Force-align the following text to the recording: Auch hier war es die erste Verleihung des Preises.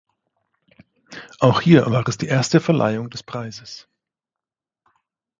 Auch 1.39 1.61
hier 1.61 1.85
war 1.91 2.07
es 2.07 2.17
die 2.17 2.25
erste 2.25 2.59
Verleihung 2.59 3.11
des 3.11 3.21
Preises. 3.21 3.87